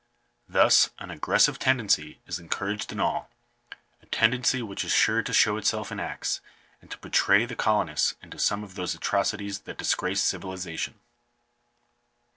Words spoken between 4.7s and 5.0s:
is